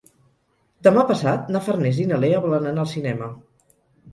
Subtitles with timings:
[0.87, 3.29] Demà passat na Farners i na Lea volen anar al cinema.